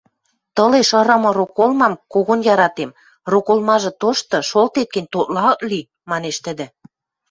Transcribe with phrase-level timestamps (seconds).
[0.55, 2.89] —Тылеш ырымы роколмам когон яратем,
[3.31, 6.65] роколмажы тошты, шолтет гӹнь, тотлы ак ли,— манеш тӹдӹ.